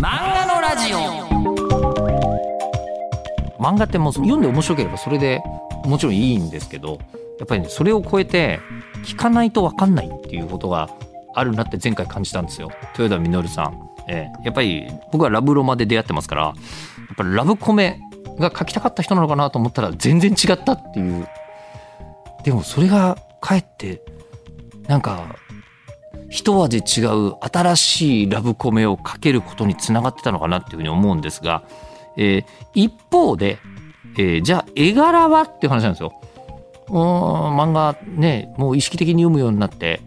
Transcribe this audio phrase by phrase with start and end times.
[0.00, 0.98] 漫画のラジオ。
[3.58, 5.42] 漫画ってもう読んで面白ければそれで
[5.84, 7.00] もちろんいいんですけど
[7.40, 8.60] やっぱりねそれを超えて
[9.04, 10.88] 聞かないと分かんないっていうことが
[11.34, 12.70] あるなって前回感じたんですよ。
[12.96, 14.44] 豊田稔さん、ええ。
[14.44, 18.00] やっぱり僕はラブロマで出会ってますからやっぱラブコメ
[18.38, 21.26] が書きたかった人なのかなと思ったら全然違ったっていう。
[22.44, 24.00] でもそれがかえって
[24.86, 25.34] なんか
[26.30, 31.64] 一味違う新しいラブコメをかけることにつながってたのかなっていうふうに思うんですが、
[32.16, 32.44] えー
[32.74, 33.58] 一方で、
[34.16, 36.12] えーじゃあ絵柄はっていう話なんですよ。
[36.88, 40.00] うーん漫画ねもう意識的に読むようになって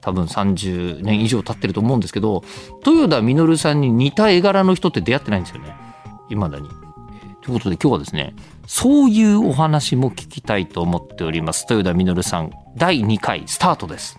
[0.00, 2.44] 多分30年以上経ってると思うんですけど
[2.86, 5.74] 豊田稔さんに似た絵柄の人って出会ってないんですよね
[6.28, 6.68] 未だに。
[7.22, 8.34] えということで今日はですね
[8.66, 14.18] そういうお話も聞きたいと思っております豊田稔さん第2回スタートです。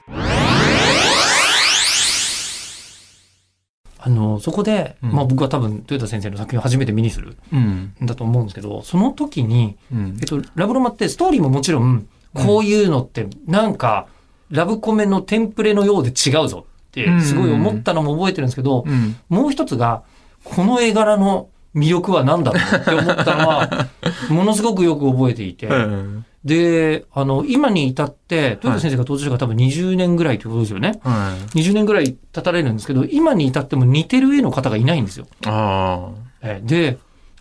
[4.00, 7.94] あのそこで、うんまあ、僕は多分豊田先生の作品を初めて目にするうん。
[8.02, 14.08] んだと思うんですけどその時に、うんえっと、ラブロマってストーリーももちろんこういうのってなんか
[14.50, 19.16] ラブコメのテンプレのようで違うぞってすごい思ったのも覚えてるんですけど、うん。
[19.30, 20.04] もう一つが
[20.44, 23.88] この絵柄の魅力は何だろうって思ったのは
[24.30, 26.26] ものすごくよく覚えていて、うん。
[26.48, 31.00] であの今に至って豊田先生が登場してから多分20年ぐらいということですよね。
[31.04, 35.26] は20年ぐらい経たれるんですけど今に至っても似てる絵の方がいないんですよ。
[35.26, 35.28] い。
[35.46, 36.10] あ
[36.42, 36.98] えで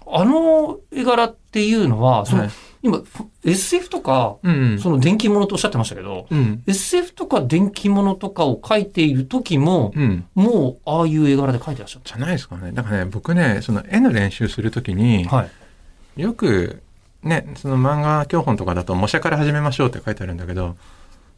[0.06, 2.26] あの絵柄っていうのはあ。
[2.26, 2.50] その、はい
[2.86, 3.02] 今
[3.44, 4.78] SF とかうん。
[4.78, 6.62] その電気物とおっしゃってましたけど、うん。
[6.66, 10.24] SF とか電気物とかを描いている時も、うん。
[10.34, 12.72] もうああいう絵柄で描いてらっしゃっじゃないですかね。
[12.72, 15.48] だからね、僕ね、その絵の練習するときにた。、は
[16.16, 16.22] い。
[16.22, 16.82] よく、
[17.22, 20.76] ね、その漫画教本とかだと模写から始めましょうって書いてあるんだけど、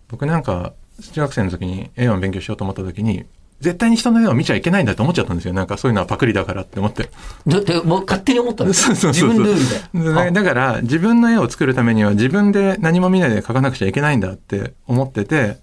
[0.08, 0.72] 僕なんか、
[1.12, 3.24] 中学生の時に絵を勉強しようと思った時に、
[3.60, 5.54] 絶対に人の絵を見ちゃいけないんだと思っちゃったんですよ。
[5.54, 7.10] なんかそういうのはパクリだからって思って。
[7.46, 10.30] だってもう勝手に思ったんですそうそうそう自分ルールで。
[10.32, 15.56] だだから、自分の絵を作るためには自分で何も見ないで描かなくちゃいけないんだって思ってて、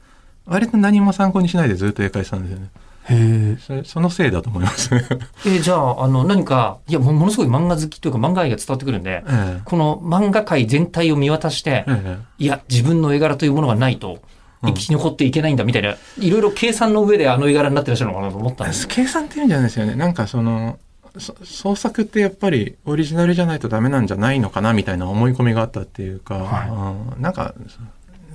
[0.45, 2.69] 割と何も参考にしないでずっと絵描いてたんですよね。
[3.07, 5.03] へそれそのせいだと思いますね。
[5.45, 5.59] え。
[5.59, 14.19] じゃあ、あの、何か、いや、ものすごい漫画好きというか漫画愛が伝わってくるんで、えこの漫画界全体を見渡してえ、えいや、自分の絵柄というものがないと、
[14.63, 18.87] 生き残っていけないんだみたいな、いろいろ計算の上であの絵柄になってらっしゃるのかなと思ったんえです。
[18.87, 19.95] 計算っていうんじゃないですよね。
[19.95, 20.79] なんかその、
[21.17, 27.79] そ創作ってやっぱりオリジナルじゃないとダメなんじゃないのかなみたいな思い込みがあったっていうか、はうんなんか、そ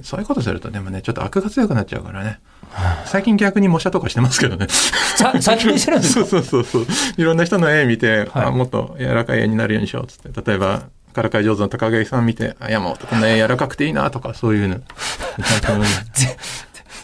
[0.02, 2.38] そういうことするとでもね、ちょっと悪が強くなっちゃうからね。
[3.06, 4.68] 最近逆に模写とかしてますけどね。
[4.68, 6.86] してるんです そうかそうそうそう。
[7.16, 10.50] いろんな人の絵見て、はいあもっと柔らかい絵になるようにしようっつって。
[10.50, 14.76] 例えば、からかい上手の高木さん見て、あ、山本こんな絵柔らかくていいなとか、そういうの。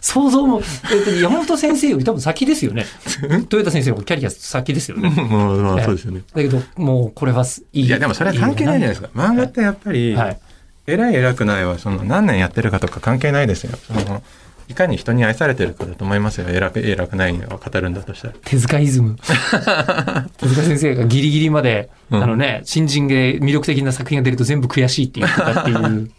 [0.00, 0.62] 想像も、
[0.93, 2.87] えっと、山本先生より多分先ですよね。
[3.22, 5.10] 豊田先生のキャリア先ですよね。
[5.10, 6.22] もう、まあそうですよね。
[6.33, 7.87] だけど、もうこれはいい。
[7.87, 9.09] いや、でもそれは関係ないじゃないですか。
[9.16, 10.38] 漫画ってやっぱり、はい。
[10.87, 13.77] 偉い偉くないは、その何年やってるかとか関係ないですよ。
[13.84, 14.22] その
[14.69, 16.49] いかに人に愛されてるかだと思いますよ。
[16.49, 18.34] 偉く、偉くないを語るんだとしたら。
[18.44, 19.16] 手塚イズム。
[20.38, 26.10] 手塚先生がギリギリまで、うんあのね、新人で魅力的な作品が出ると全部悔しいって言ってたっていう。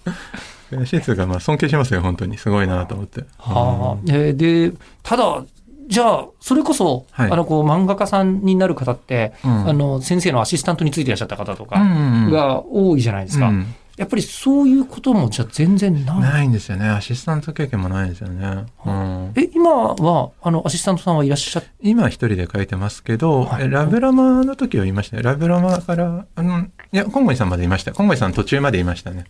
[0.86, 2.38] シーツがまあ尊敬しますよ、本当に。
[2.38, 3.22] すごいなと思って。
[3.38, 5.44] はあ、えーで、ただ、
[5.88, 13.48] じゃあ、それこそ、はいあの、こう、漫画家さんになる方って、うんあの、先生のアシスタントについていらっしゃった方とかうんが多いじゃないですか。
[13.48, 16.20] うんやっぱりそういうことも、じゃあ全然ない。
[16.20, 16.88] ないんですよね。
[16.88, 18.66] アシスタント経験もないんですよね。
[18.86, 25.24] うんえ、今は、あの、アシスタントさんはいらっしゃっ今一人で書いてますけど、はいえラブラマの時はいましたよ。
[25.24, 27.92] ラブラマから、あの、いや、コンゴイさんまでいました。
[27.92, 29.26] コンゴイさん途中までいましたね。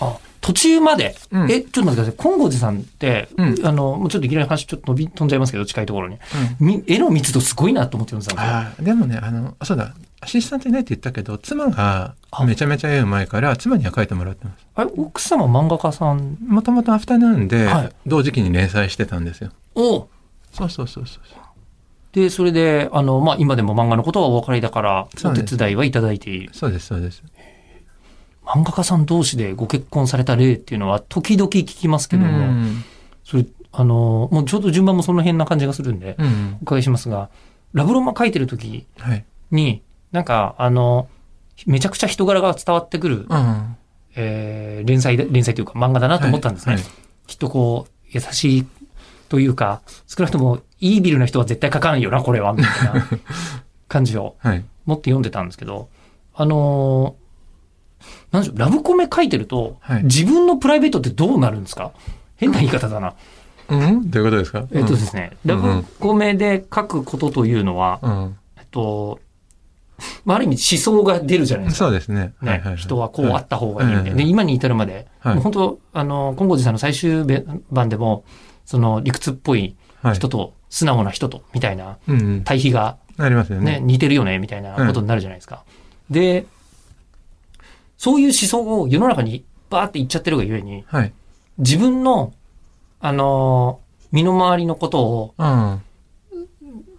[0.00, 2.30] あ、途中まで、うんえ、ちょっと待ってください。
[2.30, 6.18] 金剛寺さんって、うんあの、もうちょっといきなり話ちょっと伸び飛んじゃいますけど、近いところに。
[6.60, 8.36] み絵の密度すごいなと思ってるんですよ。
[8.78, 14.66] でもね、あの、あそうだ、アシスタントいないって言ったけど、妻があめちゃめちゃ絵うまいから、妻には書いてもらってます。
[14.74, 16.36] あれ、奥様漫画家さん？
[16.46, 19.50] もともとアフタヌーンではい、同時期に連載してたんですよ。
[19.76, 20.08] を、
[20.52, 21.22] そうそうそうそう。
[22.12, 26.50] で、それで、あの、まあ、今でも漫画のことはお分かりだから、お手伝いはいただいている。
[26.52, 27.24] そうです、そうです。
[28.44, 32.84] 漫画家さん同士でご結婚された例っていうのは、時々聞きますけども、うん
[33.24, 36.56] それ、あの、もうちょうど順番もその辺な感じがするんで、うん。
[36.60, 37.30] お伺いしますが、
[37.72, 39.24] ラブロマ書いてる時はい。
[39.50, 39.82] に、
[40.12, 41.08] なんか、あの、
[41.66, 43.76] めちゃくちゃ人柄が伝わってくる、うん。
[44.14, 46.74] えー連載で、連載というか漫画だなと思ったんですね。
[46.74, 46.92] はいはい
[47.26, 48.66] きっとこう、優しい
[49.30, 53.06] というか、少なくとも、イービルな人は絶対書かないよな、これは、みたいな
[53.88, 54.64] 感じを はい。
[54.84, 55.88] 持って読んでたんですけど、
[56.34, 57.23] あのー
[58.34, 61.92] なんでしょう、ラブコメ書いてると、はい自分のプライベートってどうなるんですか？
[62.36, 63.14] 変な言い方だな。
[63.68, 64.10] うん？
[64.10, 64.66] どういうことですか？
[64.72, 68.36] えっとですね、ラブコメで書くことというのは、うん。
[68.58, 69.20] えっと、
[70.24, 71.84] まあ、ある意味思想が出るじゃないですか。
[71.86, 72.34] そうですね。
[72.42, 74.10] ね、はいはいはい人はこうあった方がいいみたいな。
[74.10, 77.24] はいで、今に至るまで、はい本当、あの、金剛寺さんの最終
[77.70, 78.24] 版でも、
[78.64, 81.98] その理屈っぽいはい人と、素直な人と、みたいな。
[82.44, 83.80] 対比がありますよね、ね。
[83.80, 85.62] 似てるよね、みたいなことになるじゃないですか。
[86.10, 86.46] で、
[87.96, 91.12] そういう思想を世の中にバーって言っちゃってるがゆえに、はい。
[91.58, 92.32] 自分の、
[93.00, 95.82] あのー身の回りのことを、うん。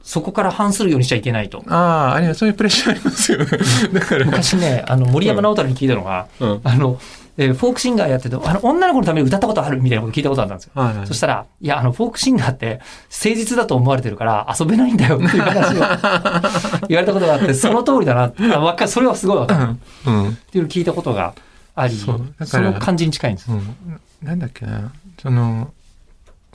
[0.04, 1.64] そこから反するようにしちゃいけないと。
[1.68, 2.40] ああ、あります。
[2.40, 3.46] そういうプレッシャーありますよね。
[3.94, 4.26] だから。
[4.26, 6.62] 昔ね、あの、森山直太朗に聞いたのが、うん。
[6.62, 7.00] あの、
[7.38, 10.72] えーフォークシンガーやってて、あの、女の子のために歌ったことあるみたいなこと聞いたことあったんですよ。
[10.76, 12.80] はいはいそしたら、いや、あの、フォークシンガーって、
[13.12, 15.80] 誠実だと思われてるから、遊べないんだよっていう話を
[16.88, 18.32] 言われたことがあって、その通りだな。
[18.56, 19.62] あわかそれはすごいわかる。
[19.64, 19.66] っ
[20.06, 20.36] うん。
[20.52, 21.34] ていうのを聞いたことが
[21.76, 23.52] あり、そうだその感じに近いんです。
[23.52, 23.76] うん。
[24.24, 24.92] なんだっけな。
[25.22, 25.72] その、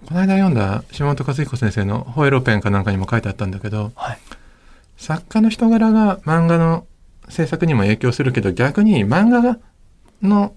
[0.06, 4.18] この間読んだ島本和彦先生のホエロペンかなんかにも書いてあったんだけど、はい。
[4.96, 6.86] 作家の人柄が漫画の
[7.28, 9.58] 制作にも影響するけど、逆に漫画が
[10.22, 10.54] の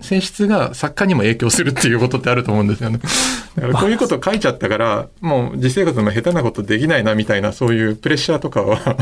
[0.00, 2.98] 性質が作家にも影響するっていうことってあると思うんですよね。
[3.56, 8.96] だからこういうこと書いちゃったから、もう実生活でも下手なことできないなみたいなそういうプレッシャーとかは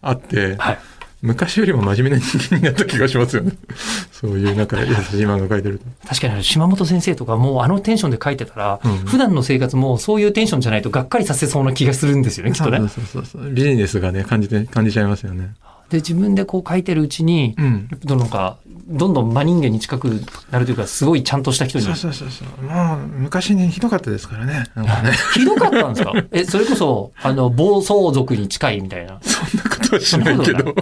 [0.00, 0.78] あって、はい。
[1.20, 3.52] 昔よりも真面目な人間になった気がしますよね。
[4.12, 4.94] そういうなんか 優しい
[5.26, 5.84] 漫画書いてると。
[6.08, 12.78] 確かに島本先生とかもうあのテンションで書いてたら、うん普段の生活もそういうテンションじゃないとがっかりさせそうな気がするんですよね、きっとね。
[12.78, 13.50] そうそうそうそう。
[13.50, 15.50] ビジネスがね、感じて、感じちゃいますよね。
[15.90, 17.88] で、自分でこう書いてるうちに、うん。
[18.04, 18.56] どんどんか、
[18.88, 22.64] どんどん真人間に近くなるというか、すごいちゃんとした人にそうそうそうそう。
[22.64, 24.64] もう、昔ね、ひどかったですからね。
[24.76, 24.86] ね。
[25.34, 26.12] ひどかったんですか？
[26.32, 29.18] え、それこそ、あの、暴走族に近いみたいな。
[29.22, 30.74] そんなことはしないけど。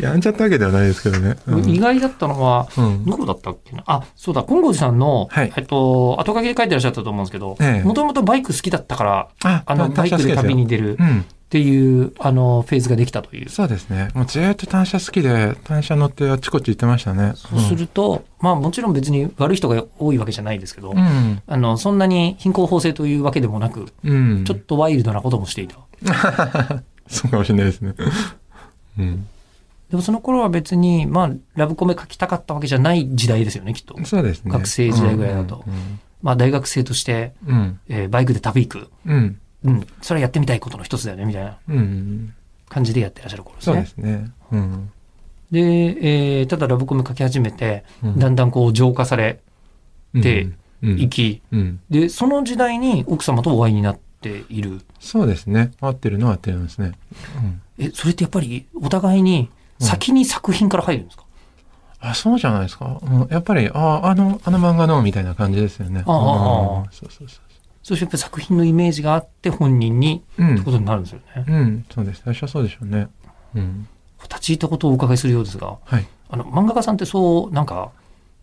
[0.00, 1.36] やんちゃったわけではないですけどね。
[1.46, 3.82] うん意外だったのは、うんどこだったっけな？
[3.86, 11.24] あ、そうだ、金剛寺さんの、はいえっと、後書きで書いてらっしゃったと思うんですけどええ、もともとバイク好きだったから、ああの、バイクで旅に出るうん。
[11.48, 13.48] っていう、あの、フェーズができたという。
[13.48, 14.10] そうですね。
[14.12, 17.32] もうずーっと単車好きで、単車乗ってあっちこっち行ってましたね。
[17.36, 21.42] そうすると、まあもちろん別に悪い人が多いわけじゃないですけど、うん。
[21.46, 24.44] あの、そんなに貧困法制というわけでもなく、うん。
[24.44, 25.78] ちょっとワイルドなこともしていた。
[27.08, 27.94] そうかもしれないですね。
[28.98, 29.26] うん。
[29.88, 33.96] でもその頃は別に、まあ、ラブコメ書きたかったわけじゃない時代ですよね、きっと。
[34.04, 34.52] そうですね。
[34.52, 37.80] 学生時代ぐらいだとうんまあ、大学生として、うん。
[37.88, 38.90] えーバイクで旅行く。
[39.06, 39.40] うん。
[39.64, 39.86] うん。
[40.02, 41.76] それはやってみたいことの一つだよね、みたいなうん。
[41.76, 42.34] うん。
[42.68, 43.80] 感じでやってらっしゃる頃ですそうね。
[43.82, 44.30] ですね。
[44.52, 44.90] うん。
[45.50, 49.40] で、えーただラブコメ書き始めて、うんだんだんこう浄化され
[50.22, 50.48] て
[50.82, 51.80] うん、いき、うん。
[51.90, 54.80] で、その時代に奥様とお会いになっている。
[55.00, 55.72] そうですね。
[55.80, 56.92] 合ってるのは合ってるんですね。
[57.78, 57.84] うん。
[57.84, 59.48] え、それってやっぱりお互いに
[59.80, 61.24] 先に作品から入るんですか、
[62.00, 63.00] あ、そうじゃないですか。
[63.02, 66.04] うん、やっぱり、あ、あの、あの漫画の、みたいな感じですよね。
[66.06, 67.28] ああああうんそうそう
[67.88, 70.42] そそしてやっぱり作品のイメージがあって本人にう。
[70.42, 70.72] うんってこ。
[70.72, 71.44] とになるんですよね。
[71.48, 72.20] うん、そうです。
[72.22, 73.08] 最初はそうでしょうね。
[73.54, 73.88] うん。
[74.22, 76.06] 立ち入ったことをお伺いするようですが、はい。
[76.28, 77.90] あの、漫画家さんってそう、なんか、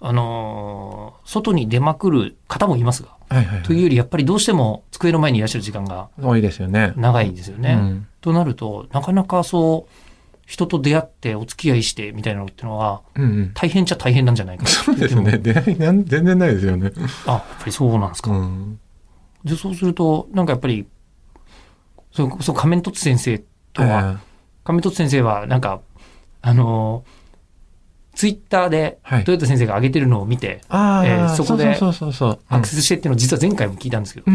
[0.02, 3.64] あのー外に出まくる方もいますが、はいはい、はい。
[3.64, 6.94] というよりやっぱりどうしても机の前にいらっしゃる時間が多いですよね。
[6.96, 7.74] 長いですよね。
[7.74, 8.08] うん。
[8.22, 9.92] となると、なかなかそう、
[10.46, 13.52] 人と出会ってお付き合いしてみたいなのってのは、うんうん。
[13.54, 15.38] 大変っちゃ大変なんじゃないかなそうですね。
[15.38, 16.92] 出会いなん全然ないですよね。
[17.26, 18.32] あ、やっぱりそうなんですか。
[18.32, 18.80] うん。
[19.46, 20.86] で、そうすると、なんかやっぱり、
[22.12, 23.40] そう、そう仮面凸先生
[23.74, 24.20] とは、
[24.64, 25.82] 仮面凸先生は、なんか、
[26.42, 27.26] あのー
[28.16, 29.24] ツイッターで、はい。
[29.26, 31.78] トヨタ先生が上げてるのを見て、ああ、えーそこで。
[32.48, 34.28] アクセスしてっていうのを実は前回も聞いたんですけど、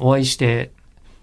[0.00, 0.72] お会いして、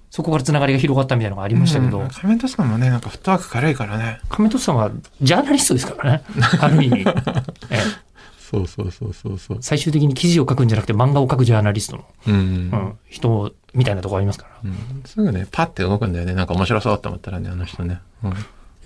[0.10, 4.22] そこからつながりが広がったみたいなのがありましたけど、うん、仮面トスさんもね、なんかフットワーク軽いからね。
[4.30, 4.90] 仮面凸さんは
[5.22, 6.24] ジャーナリストですからね、
[6.62, 7.02] ある意味。
[7.04, 8.06] えー
[8.50, 9.58] そうそうそうそうそう。
[9.62, 12.34] 最終的に記事を書くんじゃなくて漫画を書くジャーナリストの、うん。
[12.34, 14.70] うん、人みたいなところありますから。
[14.70, 16.34] うんすぐね、パッて動くんだよね。
[16.34, 18.02] なんか面白そうって思ったらね、あの人ね。
[18.24, 18.34] うん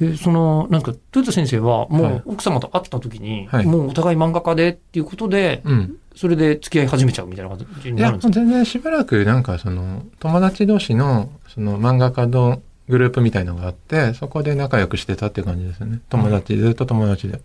[0.01, 5.97] えその、なんか、トヨタ先生は、もはいう奥様と会った時に、はいもうお互い漫画家でっていうことで、うん。
[6.15, 8.33] それで付き合い始めちゃうみたいな感じになるんですか？
[8.33, 15.99] 全然しばらくなんかその、友達同士の、その漫画家のグループみたいのがあって、そこで仲良くしてたって感じですよね。
[16.07, 17.41] 友達、ずっと友達で。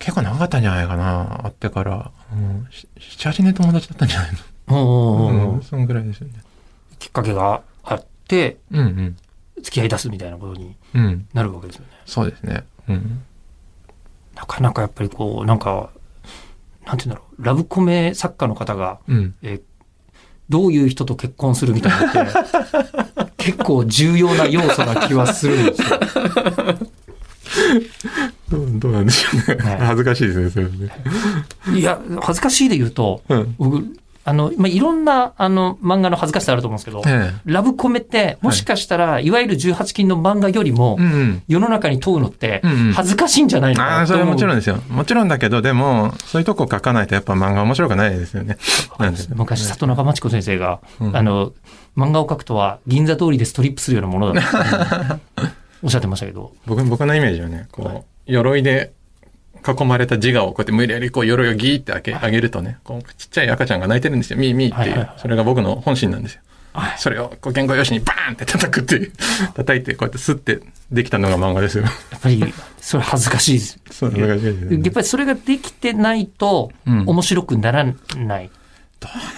[0.00, 2.10] 結構長かったんじゃないかな、会ってから。
[2.32, 2.66] うん。
[2.70, 4.30] し7、8年友達だったんじゃない
[4.68, 5.54] の？
[5.54, 6.34] うん、そんぐらいですよね。
[6.98, 9.16] きっかけがあって、うんうん。
[9.62, 11.26] 付き合い出すみたいなことにうん。
[11.34, 11.88] なるわけですよね。
[12.06, 12.64] そうですね。
[12.88, 13.22] うん。
[14.34, 15.90] なかなかやっぱりこう、なんか、
[16.86, 19.34] なんて言うんだろう、ラブコメ作家の方が、うん。
[19.42, 19.62] えー
[20.48, 22.34] どういう人と結婚するみたいなのっ
[23.30, 26.00] て、 結構重要な要素な気はするんですよ。
[28.50, 29.62] どうなんでしょうね。
[29.62, 30.70] はい恥ずかしいですね、それね。
[31.78, 33.54] いや、恥ずかしいで言うと、うん。
[33.58, 33.84] 僕、
[34.22, 41.02] あの、まあ、いろんな、あの、漫画の恥ずかしさあると思うんですけど、えラブコメって、もしかしたら、い、わゆる18禁の漫画よりもえ。
[41.02, 41.42] う、ん。
[41.48, 44.26] 世の中に問うのってうんうん、恥ずかしいんじゃないのかああ、それなと思う。
[44.26, 44.76] はもちろんですよ。
[44.90, 48.58] もちろんだけど、でも、そういうとこ書かないとやっぱ漫画面白くないですよね。
[48.98, 51.52] なんで昔、里中町子先生が、うんあの、
[51.96, 55.46] 漫画を描くとは、銀座通りでストリップするようなものだと
[55.82, 58.92] おっしゃってましたけど、僕、僕のイメージはね、こう、鎧で
[59.66, 64.38] 囲まれた自我をこうやって無理やりこう鎧をギーって開け、上げるとね、こう、ちっちゃい赤ちゃんが泣いてるんですよ。
[64.38, 65.20] ミーミーっていうはいはいはい。
[65.20, 66.42] それが僕の本心なんですよ。
[66.72, 69.12] はいそれをこう原稿用紙にバーンって叩くっていう、
[69.54, 70.60] 叩いてこうやってスッて
[70.92, 71.84] できたのが漫画ですよ。
[71.84, 72.44] やっぱり、
[72.80, 73.80] それ恥ずかしいです。
[73.90, 78.50] そう、難しいですねやっぱりそれができてないと、うん面白くならない。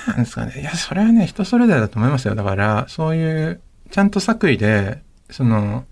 [0.08, 0.61] なんですかね。
[0.61, 2.34] いや、それはね、人それぞれだと思いますよ。
[2.34, 5.84] だから、そういう、ちゃんと作為で、その、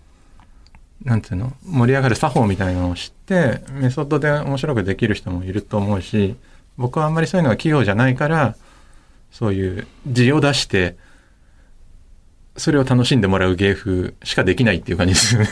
[1.04, 6.37] なんていうの、盛り上がる作法みたいなのを知って、メソッドで面白くできる人もいると思うし、
[6.76, 8.57] 僕はあんまりそういうのが器用じゃないから、
[9.33, 10.97] そういう字を出して、
[12.57, 15.49] それを楽しんでもらう芸風しかできないっていう感じですよね。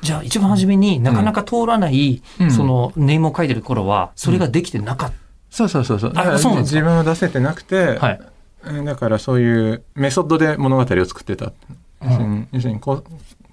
[0.00, 5.12] じゃあ、一番初めになかなか通らない、うんその、ネームを書いてる頃は、それができてなかっ
[5.50, 6.12] そうそうそうそう。
[6.14, 6.60] そうなんですか？
[6.60, 8.06] 自分を出せてなくて、た。
[8.06, 8.20] はい。
[8.64, 11.52] うんだからそういうメソッドで物語を作ってた。
[12.02, 12.80] 要するに、要するに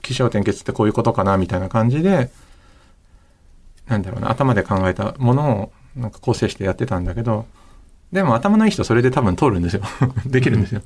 [0.04, 2.30] 起承転結ってこういうことかなみたいな感じで、
[3.88, 7.48] なんだろうな、頭で考えたものをなんか構成してやってたんだけど、
[8.12, 9.82] でも頭のいい人それで多分通るんですよ。
[10.28, 10.84] できるんですよ。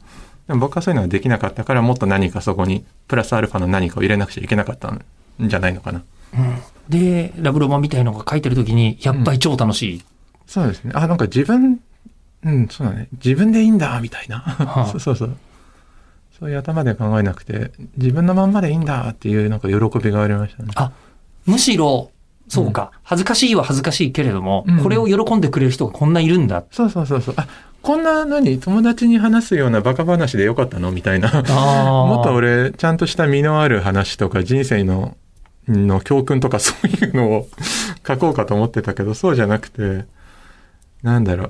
[0.48, 5.04] でも僕はそういうのができなかったから、もっと何かそこに、プラスアルファの何かを入れなくちゃいけなかったん
[5.42, 6.04] じゃないのかな。
[6.34, 6.58] うん
[6.90, 10.04] で、ラブロマンみたいのが書いてるときに、やっぱり超楽しい。
[10.46, 10.92] そうですね。
[10.96, 11.82] あ、なんか自分、
[12.44, 13.10] うん、そうだね。
[13.12, 14.40] 自分でいいんだ、みたいな。
[14.40, 15.38] はあ そうそう
[16.40, 16.52] そう。
[16.52, 20.70] いう頭で考えなくて、自分のまんまでいいんだっていうなんか喜びがありましたね。
[20.76, 20.92] あ、
[21.46, 22.12] むしろ、
[22.48, 26.64] そうか、恥ずかしいは恥ずかしいけれども、うんこれを喜んでくれる人がこんないるんだ。
[26.72, 27.36] そうそうそうそう。
[27.38, 27.48] あ、
[27.82, 31.30] こんな何友達に話すようなバカ話でよかったのみたいな。
[31.44, 35.18] もっと俺、ちゃんとした身のある話とか人生の、
[35.68, 37.48] の教訓とかそういうのを
[38.08, 40.06] 書こうかと思ってたけど、そうじゃなくて、
[41.04, 41.50] なんだろう。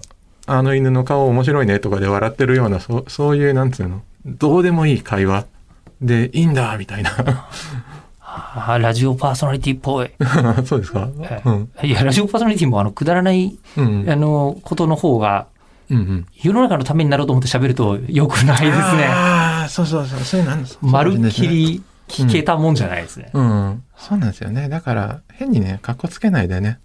[0.49, 4.01] あの犬の顔面白いねとかで笑ってるような、そう、そういう、なんつうの？
[4.27, 5.45] どうでもいい会話
[6.01, 7.11] でいいんだ、みたいな。
[8.19, 10.11] あーラジオパーソナリティっぽい。
[10.67, 11.09] そうですか？
[11.21, 11.69] えうん。
[11.83, 14.05] いや、ラジオパーソナリティもあの、くだらない、うん。
[14.09, 15.47] あの、ことの方が、
[15.89, 16.25] うんうん。
[16.33, 19.05] 世の中のためになろうと思って喋ると良くないですね。
[19.07, 20.19] ああ、そうそうそう。
[20.19, 21.47] そういうのあるんですまるっき。
[21.47, 23.29] り聞けたもんじゃないですね。
[23.33, 23.83] うん。
[23.97, 24.67] そうなんですよね。
[24.69, 26.79] だから、変にね、格好つけないでね。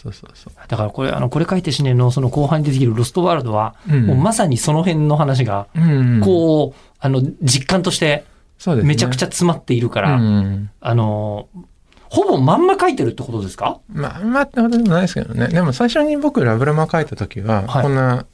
[0.00, 5.84] そうそうそうだからこれ、あの、これ書いて死ねのその後半に出てきるロストワールドは、うんもうまさにその辺の話が、そう。
[5.84, 6.20] うん。
[6.20, 8.24] こう、あの、実感として
[8.58, 8.88] そうですね。
[8.88, 10.70] めちゃくちゃ詰まっているから、うん。
[10.80, 11.48] あの、
[12.10, 13.80] ほぼまんま書いてるってことですか？
[13.92, 15.48] まあ、まあってことでもないですけどね。
[15.48, 18.24] でも最初に僕ラブラマ書いた時は、はいこんな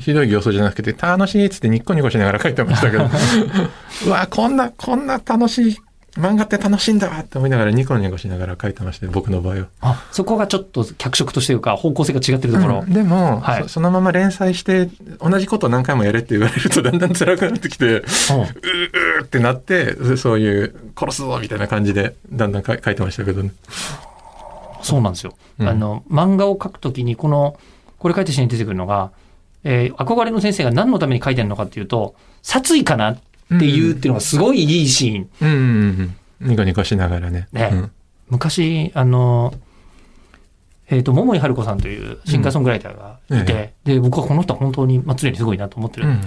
[0.00, 3.04] ひどい形相じゃなくて、楽しいっつってニッコニコしながら書いてましたけど、
[4.06, 5.76] うわ、こんな、こんな楽しい、
[6.16, 9.66] 漫画って楽しいんだって思いながらニコニコしながら書いてましたよ、僕の場合は。
[9.80, 12.80] あ、そこがちょっと脚色としていうか方向性が違ってるところ。
[12.80, 14.88] うんでも、はいそ、そのまま連載して、
[15.20, 23.52] 同じことを何回もやれって言われるとだんだん辛くなってきて、ううんーうーってなって、そういう、殺すぞみたいな感じで、だんだんか書いてましたけどね。
[24.82, 25.34] そうなんですよ。
[25.60, 27.58] うんあの、漫画を描くときに、この、
[27.98, 29.10] これ書いたシーンに出てくるのが、
[29.64, 35.30] えー憧れの先生が何のために書いてるのかっていうと、殺意かなっていうっていうのがすごいいいシーン。
[35.40, 36.50] うんうんうんうん。
[36.50, 37.48] ニコニコしながらね。
[37.52, 37.90] ねうん
[38.30, 39.54] 昔、あの、
[40.90, 46.08] えっ、と、桃井春子さんというシンガーソングライターがいて、うんえで、僕はこの人は本当に、まあ、常にすごいなと思ってる。
[46.08, 46.20] うん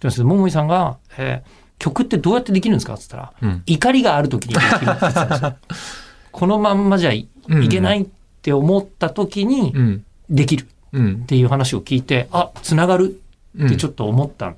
[0.00, 5.56] で桃井さんが、えー曲ってどうやってできるんですかって言ったら、うん怒りがある時にできるって言ってたんですよ。
[6.30, 7.28] このまんまじゃい
[7.62, 8.06] いけないっ
[8.42, 10.04] て思った時にうん。
[10.30, 11.26] できるうんっ。
[11.26, 13.20] ていう話を聞いて、あ、つながる
[13.64, 14.56] ってちょっと思ったん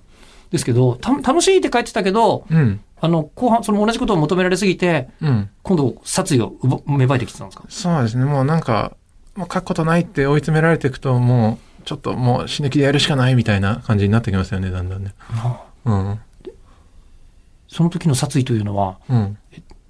[0.57, 2.81] ですけど、た楽しいって書いてたけど、うん。
[2.99, 5.51] あの、後半、その同じことを求められすぎて、うん。
[5.63, 6.55] 今度、殺意を
[6.87, 7.65] 芽生えてきてたんですか？
[7.69, 8.25] そうですね。
[8.25, 8.97] もうなんか、
[9.35, 15.15] もう書くことないって追い詰められていくと、もう、ちょっともう死ぬ気でやるしかないみたいな感じになってきますよね、だんだんね。
[15.85, 16.19] うん。
[17.69, 19.39] その時の殺意というのは、うん。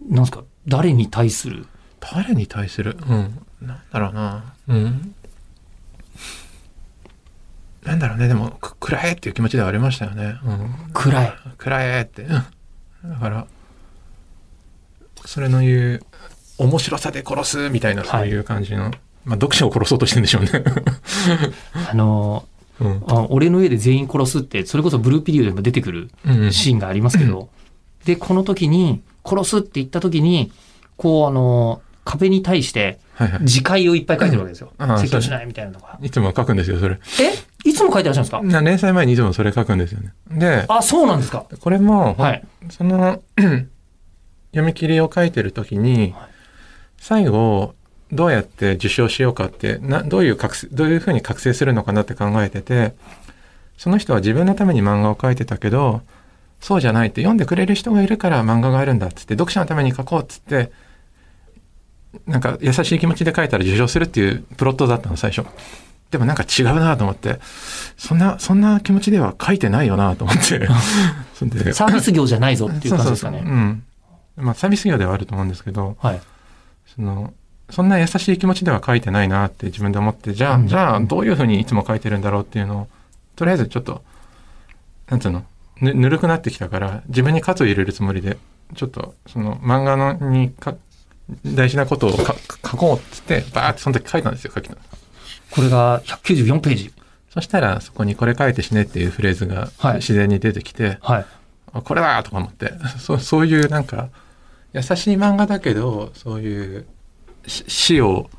[0.09, 0.45] なんですか？
[0.67, 1.67] 誰に対する？
[2.01, 2.99] 誰に対する？
[3.09, 3.39] うん。
[3.63, 4.55] なんだろうな。
[4.69, 5.15] うん。
[7.87, 8.29] なんだろうね。
[8.29, 10.39] でも、く、くらえっていう気持ちではありましたよね。
[10.45, 10.91] うん。
[10.93, 11.33] 暗い。
[11.57, 12.23] くらえって。
[12.23, 12.31] うん。
[12.31, 13.47] だから、
[15.25, 16.03] それの言う、
[16.59, 18.91] 面白さで殺すみたいな、そういう感じの、
[19.25, 20.51] まあ、読者を殺そうとしてるんでしょうね。
[21.91, 22.47] あの、
[22.81, 23.03] うん。
[23.09, 26.53] あ俺の家で全員殺すって、それこそブルーピリオドでも出てくるうん。
[26.53, 27.49] シーンがありますけど、
[28.05, 30.53] で、この時に、殺すって言った時に、
[30.97, 33.41] こう、あの、壁に対して、はいはい。
[33.43, 34.73] 自戒をいっぱい書いてるわけですよ。
[34.99, 35.99] 説教しないみたいなのが。
[36.03, 36.99] いつも書くんですよ、それ。
[37.21, 37.33] え？
[37.33, 37.37] い
[37.77, 38.61] つも書いてらっしゃるんですか？
[38.61, 40.13] な連載前にいつもそれ書くんですよね。
[40.31, 41.45] で、あ、そうなんですか。
[41.61, 42.45] これも、はい。
[42.71, 43.23] その
[44.51, 46.37] 読み切りを書いてる時に、はい
[46.99, 47.75] 最後
[48.11, 52.95] どうやって受賞しようかってなどういう覚醒どういうふうに覚醒するのかなって考えてて
[53.77, 56.01] その人は自分のために漫画を描いてたけど
[56.59, 60.73] そうじゃないって読んでくれる人がいるから漫画があるんだっつって読者のために描こうっつって
[62.27, 65.47] なんか優しい気持ちで書いたら受賞するっていうプロットだったの最初。
[66.11, 67.41] でもなんか違うなと思って、
[67.97, 70.67] そんな、そんな気持ちでは書いてないよなと思って。
[71.75, 73.39] サービス業じゃないぞっていう感じですかね。
[73.39, 73.83] そうそうそううん。
[74.37, 76.21] まあサービス業ではあると思うんですけど、はい。
[76.95, 77.35] その、
[77.71, 82.89] そんな優しい気持ちでは書いてないなって自分で思って、じゃあ、うんじゃあどういうふうにいつも書いてるんだろうっていうのを、
[83.35, 84.03] とりあえずちょっと、
[85.09, 85.45] なんつうの、
[85.81, 88.39] ぬ、ぬるくなってきたから、自分に喝を入れるつもりで、
[88.75, 90.75] ちょっと、その漫画のにか、
[91.45, 94.77] 大事なことをか書こうっつって、バーってその時書いたんですよ、書きの。
[95.51, 96.93] これが194ページ。
[97.33, 101.27] そしたら、そこにこれ書いてしねっていうフレーズがはい自然に出てきて、はい。
[101.73, 104.09] あこれだとか思って、そう、そういうなんか、
[104.73, 106.87] 優しい漫画だけど、そういう
[107.47, 108.31] し死を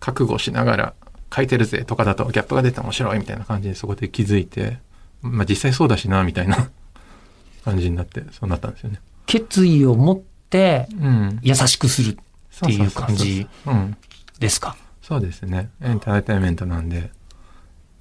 [0.00, 0.94] 覚悟しながら
[1.34, 4.78] 書いてるぜとかだとギャップが出て面白いみたいな感じでそこで気づいて、
[5.22, 6.68] まあ実際そうだしな、みたいな
[7.64, 9.00] 感じになって、そうなったんですよね。
[9.26, 11.38] 決意を持ってうん。
[11.42, 12.18] 優しくする
[12.50, 13.96] そっていう感じうん。
[14.40, 14.76] ですか？
[15.02, 15.70] そうですね。
[15.82, 17.10] エンターテインメントなんで、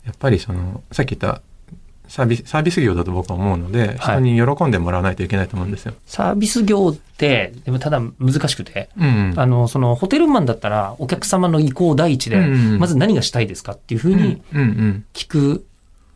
[0.05, 1.41] やっぱりその、さっき言った
[2.11, 5.93] サービス、サービス業だと僕は思うので、はい人に喜んでもらわないといけないと思うんですよ。
[6.05, 9.33] サービス業って、でもただ難しくて、うん。
[9.37, 15.65] あの、そのホテルマンだったらお客様の意向第一で、うんまず何がしたいですかっていうふうにうんうん聞く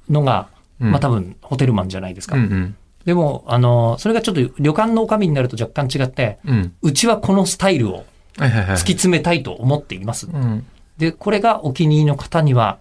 [0.09, 0.49] のが、
[0.81, 0.91] うん。
[0.91, 2.35] まあ多分ホテルマンじゃないですか。
[2.35, 2.75] うんうん。
[3.05, 6.73] でも、あの、それがちょっと旅館の女将になると若干違って、うん。
[6.81, 8.03] うちはこのスタイルを
[8.37, 8.75] はいはいはい。
[8.75, 10.27] 突き詰めたいと思っています。
[10.27, 10.65] うん。
[10.97, 12.79] で、これがお気に入りの方には、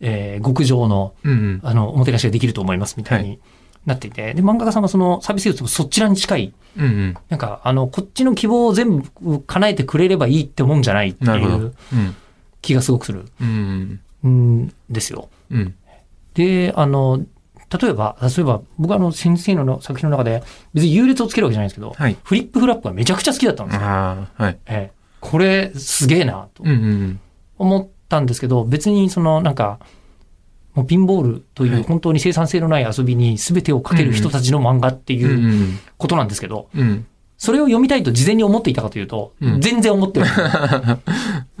[0.00, 1.60] えー極上の、うんうん。
[1.62, 3.38] あの、おもてなしができると思いますみたいに
[3.86, 7.16] なっていて、で、漫画家さんはそのサービス業とそちらに近い、うんうん。
[7.28, 11.24] なんか、あの、こっちの希望を全部叶えてくれればいいってもんじゃないって。
[11.24, 12.16] いううん。
[12.62, 14.00] 気がすごくするうん。
[14.26, 15.28] んですよ。
[15.50, 15.74] うん。
[16.34, 17.24] で、あの、
[17.80, 20.42] 例えば、例えば、僕はあの、先生の作品の中で、
[20.74, 22.16] 別に優劣をつけるわけじゃないんですけど、はい。
[22.22, 23.82] フリップフラップがめちゃくちゃ好きだったんですよ。
[23.82, 24.58] ああ、はい。
[24.66, 27.20] ええこれ、すげえな、とうんうん
[27.58, 29.78] 思ったんですけど、別にその、なんか、
[30.74, 37.06] もうピンボールといはいう本当に生産性のない遊びに全てをかける人たちの漫画っていううんことなんですけど、うん。
[37.36, 40.30] それを読みたいと事前に思っていたかというと、うん全然思ってない。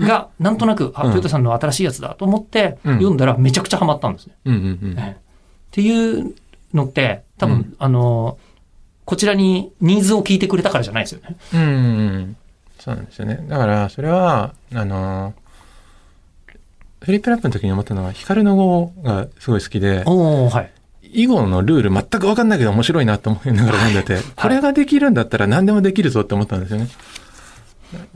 [0.00, 4.34] が、なんとなく、あ、うんトヨタさんの新しいやつだと思って、うん読んだらめちゃくちゃハマったんですね。
[4.44, 5.16] っ
[5.72, 6.34] ていう
[6.72, 8.38] のって、多分、うんあの、
[9.04, 11.36] こちらにニーズを聞いてくれたからじゃないですよね。
[11.52, 12.36] うんうん。
[12.78, 13.44] そうなんですよね。
[13.48, 15.41] だから、それは、あのー、
[17.02, 20.70] フリップラップの時に思ったのは、光の語がすごい好きで、はい。
[21.14, 26.88] 囲碁のルール全く分かんないけど面白いなと思いながら読んでて、これができるんだったら何でもできるぞって思ったんですよね。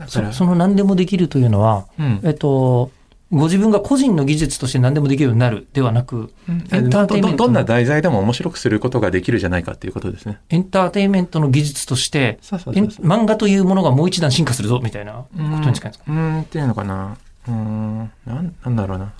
[0.07, 2.89] そその何でもできるというのは、うんえっと、
[3.31, 6.33] ご自分が個人の技術として何でもできるようになるではなく、
[6.71, 10.39] エンターテインメントのどどんな題材でも面白くすることができるじゃないかっていうことですね。
[10.49, 12.39] エンターテインメントの技術として。
[12.41, 17.17] 漫画というものがもう一段進化するぞ、みたいなことに近いんですか、うーんっていうのかな。
[17.47, 19.13] うーん、なん、なんだろうな。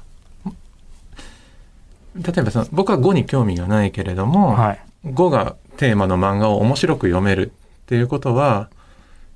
[2.16, 4.80] 例えばその、僕は語に興味がないけれども、はい。
[5.14, 8.70] 語がテーマの漫画を面白く読めるっていうことは、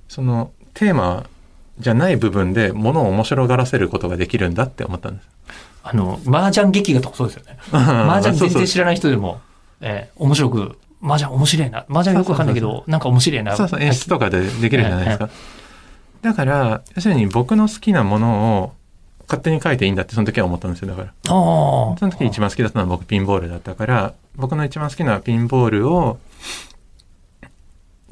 [0.09, 1.25] そのテーマ
[1.79, 5.29] じゃない部分で物を面白がらせることができるんだって思ったんです。
[5.83, 7.57] あの、麻雀劇画とかそうですよね。
[7.71, 9.39] 麻雀全然知らない人でも、
[9.79, 11.85] えー面白く、麻雀面白いな。
[11.89, 13.55] 麻雀よくわかんないけど、なんか面白いな。
[13.55, 15.29] そうそう、演出とかでできるじゃないですか。
[16.21, 18.73] だから、要するに僕の好きなものを
[19.31, 21.13] 勝手に書いていいんだってその時は思ったんですよ、だから。
[21.23, 26.19] その時一番好きだったのは僕ピンボールだったから、僕の一番好きなピンボールを、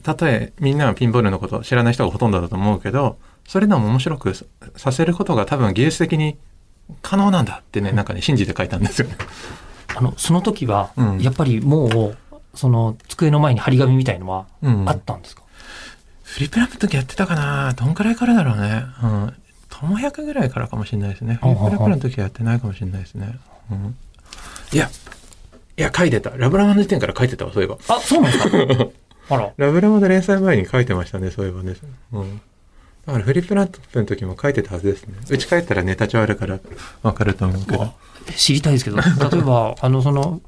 [0.02, 4.46] たとえみんなはピンボールのことを知らない人がほとんどだと思うけど、それでも面白くさ
[4.78, 6.38] させることが多分技術的に
[7.02, 9.18] 可能なんだってね、なんかね、信じて書いたんですよね。
[9.98, 12.18] あの、その時はう、んやっぱりもう、
[12.54, 15.44] その、机の前に張り紙みたいのはうんあったんですか、
[16.24, 18.86] フリップラップの時やってたかなどんくらいからだろうね。
[19.04, 19.34] うん。
[19.80, 21.36] ともやくぐらいからかもしれないですね。
[21.36, 23.40] フリップラップの時はやってないかもしれないですね。
[23.72, 23.96] うん。
[24.74, 24.90] いや、
[25.78, 26.32] いや、書いてた。
[26.32, 27.78] ラブラマの時点から書いてたわ、そういえば。
[27.88, 28.90] あ、そうなんですか
[29.30, 29.54] あら。
[29.56, 31.76] ラブラマで連載前に書いてましたね、そういえばね。
[32.12, 32.42] うん。
[33.06, 35.16] だからフリップラップの時も書いてたはずですね。
[35.30, 36.60] うち帰ったらネタ帳あるから
[37.02, 37.94] わかると思うけど。
[38.36, 39.04] 知りたいですけど、例
[39.38, 40.42] えば、あの、その、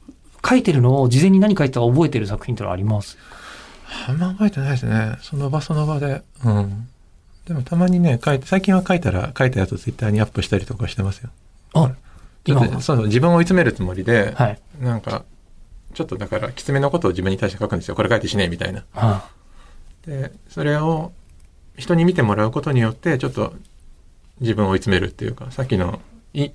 [0.47, 3.17] 書いてるのを事前に何書いてたか覚えてる作品ってのはあります
[4.07, 5.17] あんま覚えてないですね。
[5.21, 6.21] その場その場で。
[6.43, 6.87] うん。
[7.45, 11.29] でもたまにね、書いて、最近は書いたら、書いたやつをツイッターにアップしたりとかしてますよ。
[11.73, 11.79] あ、
[12.45, 14.59] ちょっ今はとそうそう自分を追い詰めるつもりで、はい。
[14.79, 15.25] なんか、
[15.93, 17.95] ちょっとだから、きつめのことを自分に対して書くんですよ。
[17.95, 18.83] これ書いてしねえみたいな。
[18.93, 19.29] は
[20.05, 21.11] で、それを
[21.77, 23.53] 人に見てもらうことによって、ちょっと
[24.39, 25.99] 自分を追い詰めるっていうか、さっきの、
[26.33, 26.49] い、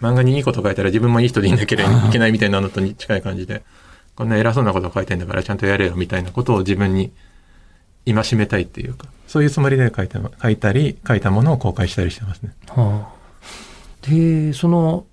[0.00, 3.62] 漫画にいいこと書いたら自分もいい人でいなければいけないみたいなのとに近い感じで、
[4.14, 7.12] こんな偉そうなこと書いてんだからちゃんとやれよみたいなことを自分に
[8.06, 12.52] 戒めたいっていうか、そういうつもりで書いた、書いたり、書いたものを公開したりしてますね。
[12.68, 15.06] あはあで、その、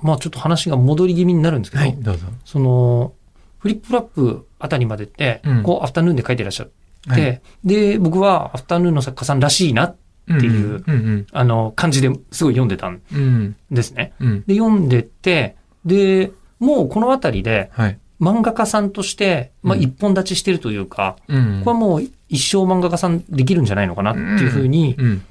[0.00, 2.26] まあちょっと話が戻り気味になるんですけど、はい、どうぞ。
[2.44, 3.12] その、
[3.58, 9.96] フリップラップあたりまでって、うんこう、アフタヌーンで書いてらっしゃって、はいで、僕はアフタヌーンの作家さんらしいな、っ
[10.26, 13.18] ていううんあの、感じですごい読んでたんうん。
[13.18, 13.56] うん。
[13.70, 14.12] ですね。
[14.20, 14.44] うん。
[14.46, 17.98] で、読んでて、で、もうこのあたりで、はい。
[18.20, 25.22] 漫画家さんとして、まあうん一本立ちしてるというか、うんこれはもう一生漫画家さんできるんじゃないのかなっていうふうにうん。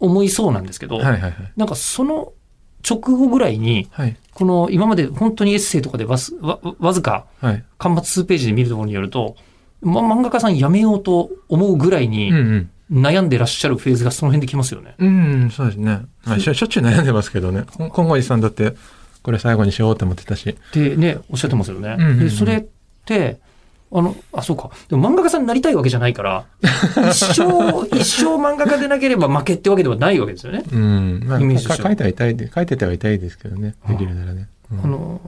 [0.00, 1.00] 思いそうなんですけど。
[1.00, 2.32] なんかその
[2.88, 4.16] 直後ぐらいに、はい。
[4.32, 7.64] この今まで本当にエッセイとかでわすわわずかはい。
[7.78, 9.36] 巻末数ページで見るところによると、
[9.80, 14.94] ま、漫画家さん辞めようと思うぐらいにうん悩んでらっしゃるフェーズがその辺できますよね。
[14.98, 15.42] うん。
[15.42, 16.00] うん、そうですね。
[16.24, 17.64] まあ、しょしょっちゅう悩んでますけどね。
[17.76, 18.74] こ今後寺さんだって、
[19.22, 20.48] これ最後にしようって思ってたし。
[20.48, 21.96] ってね、おっしゃってますよね。
[22.18, 22.66] で、それっ
[23.04, 23.40] て、
[23.90, 24.70] あの、あ、そうか。
[24.88, 26.44] でも漫画家さんになりたいわけじゃないから、
[27.10, 30.62] 一生、一生漫画家でなければ負けってわけではないわけですよね。
[30.72, 31.22] うん。
[31.26, 33.74] まあ、イメージ書いてはいたいで、書いててはいたいですけどね。
[33.88, 34.48] できるならね。
[34.72, 35.18] うんあの、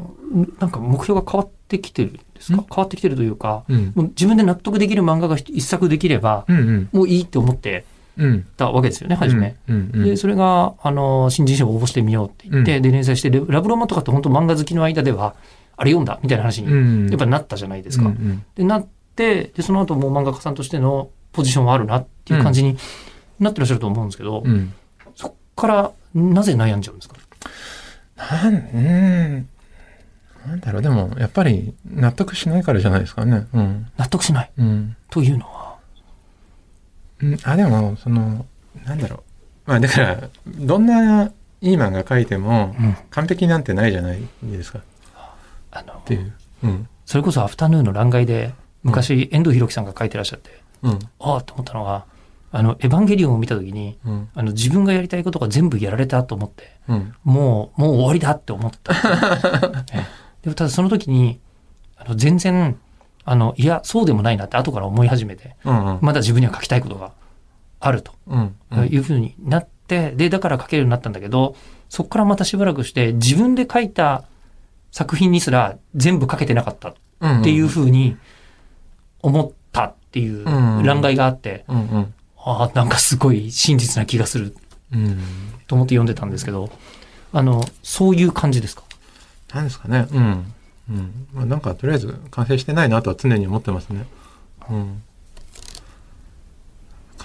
[0.60, 2.58] なんか目標が変わってきてるんですか？
[2.60, 3.92] ん変わってきてるというか、うん。
[3.94, 6.88] もう自分で納得できる漫画が一作できれば、うんうん。
[6.92, 7.86] もういいって思って
[8.18, 8.44] うん。
[8.58, 9.56] たわけですよね、初め。
[9.94, 15.34] で、それが、あの、新人賞を応募してみようって言って、うんで、連載して、でラブロマとかって本当漫画好きの間では、
[15.80, 17.08] あれ読んだみたいな話に、うん。
[17.08, 18.04] やっぱなったじゃないですか。
[18.04, 22.76] うんうんで、なって、で、その後もう漫画家さんとしてのポジションはあるなっていう感じに
[23.38, 24.74] なってらっしゃると思うんですけど、うん。
[25.16, 27.16] そっからなぜ悩んじゃうんですか？
[28.16, 29.48] なん、うん。
[30.46, 33.46] なんだろう、でも、やっぱり、納得しないからじゃないですかね。
[33.54, 33.86] うん。
[33.96, 34.50] 納得しない？
[34.58, 34.96] うん。
[35.08, 35.76] というのは？
[37.22, 38.44] うんあ、でも、その、
[38.84, 39.70] なんだろう。
[39.70, 41.30] まあ、だから、どんな
[41.62, 42.96] いい漫画描いても、うん。
[43.10, 44.80] 完璧なんてないじゃないですか。
[45.78, 46.32] っあの、ていう。
[46.64, 46.88] うん。
[47.06, 50.98] それこそアフタヌーンの乱外で、昔、遠藤博樹さんが書いてらっしゃって、うん。
[51.18, 52.06] ああと思ったのが、
[52.52, 54.28] あの、エヴァンゲリオンを見たときに、うん。
[54.34, 57.14] あの、自分がやりたいことが全部やられたと思って、うん。
[57.24, 58.92] もう、もう終わりだって思った。
[59.94, 61.38] ええでもただその時に、
[61.96, 62.78] あの、全然、
[63.24, 65.86] あの、いや、そうでもないなって後から思い始めて、うん。
[65.86, 65.98] うん。
[66.00, 67.12] まだ自分には書きたいことが
[67.78, 68.12] あると。
[68.88, 71.56] いうふうになって、で、だから書けるようになったんだけど、
[71.88, 74.24] そこからまたしばらくして、自分で書いた
[74.90, 77.40] 作品にすら全部書けてなかったうん。
[77.40, 78.16] っていうふうに
[79.20, 81.76] 思ったっていううん乱外があって、うん。
[81.76, 82.14] うん。
[82.38, 84.56] ああ、なんかすごい真実な気がする
[84.92, 85.18] うん。
[85.66, 86.70] と思って読んでたんですけど、
[87.32, 88.82] あの、そういう感じですか？
[89.54, 90.08] なんですかね。
[90.10, 90.54] うん。
[90.90, 91.26] うん。
[91.32, 94.06] まあ、なんか、とりあえず、完成してないなとは常に思ってますね。
[94.68, 95.02] うん。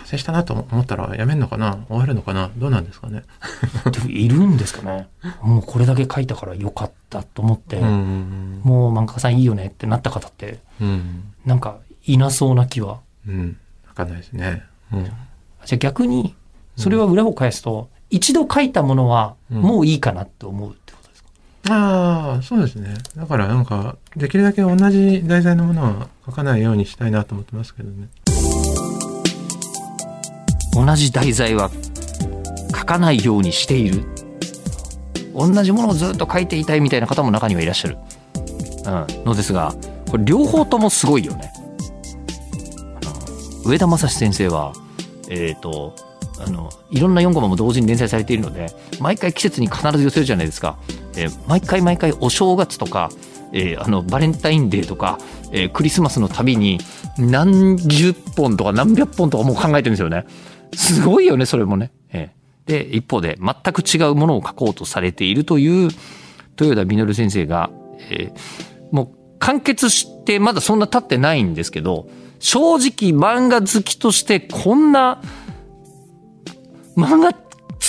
[0.06, 1.84] 完成したなと思ったらやめんのかな？
[1.88, 2.52] 終わるのかな？
[2.58, 3.24] どうなんですかね？
[3.92, 5.08] でもいるんですかね
[5.42, 8.62] もうこれだけ書いたからよかったと思って、うん。
[8.64, 11.34] もう漫画家さんいいよねってなった方って、うん。
[11.44, 13.00] なんかいなそうな気は。
[13.28, 13.58] うん。
[13.88, 14.62] わかんないですね。
[14.94, 15.06] うん。
[15.06, 15.14] じゃ
[15.74, 16.36] あ逆に、
[16.78, 21.30] それは裏を返すと、一度書いたものはうんもういいかなって思うってことですか、
[21.72, 22.94] ああ、そうですね。
[23.16, 28.08] だからなんか、できるだけ同じ題材のものは書かないようにしたいなと思ってますけどね。
[30.76, 31.72] 同じ題材は
[32.78, 34.04] 書かないようにしている。
[35.34, 37.98] 同じものをずっと書いていたいみたいな方も中にはいらっしゃる。
[38.86, 39.74] うん、のですが、
[40.10, 41.52] これ両方ともすごいよね。
[43.66, 44.74] 上田正史先生は、
[45.30, 45.96] えっ、と、
[46.40, 48.68] あの、いろんな4コマも同時に連載されているので、
[49.00, 50.78] 毎回季節に必ず寄せるじゃないですか。
[51.18, 53.10] えー毎回毎回お正月とか、
[53.54, 55.18] えーあの、バレンタインデーとか、
[55.52, 56.80] えークリスマスのたびに
[57.18, 60.26] 何十本とか何百本とかもう考えてるんですよね。
[60.76, 61.92] すごいよね、それもね。
[62.12, 62.36] えー
[62.68, 65.92] で、一方で全く違うものを書こうとされているという
[66.60, 67.70] 豊田稔先生が、
[68.10, 69.10] えーもう
[69.40, 72.08] 完結してまだそんな経ってないんですけど、
[72.40, 75.22] 正直漫画好きとしてこんな
[76.96, 77.34] 漫画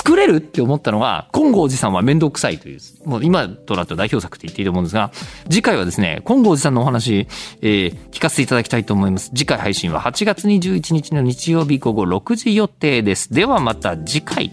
[0.07, 5.11] 作れるって思ったのが、金剛寺さんは面倒くさいという、もう今となっては代表作って言っていいと思うんですが、
[5.51, 7.27] 次回はですね、金剛寺さんのお話、
[7.61, 9.31] えー聞かせていただきたいと思います。
[9.35, 13.33] 次回配信は8月21日の日曜日午後6時予定です。
[13.35, 14.51] ではまた次回。